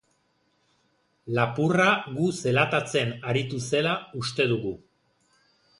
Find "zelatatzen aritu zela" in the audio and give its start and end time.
2.39-3.95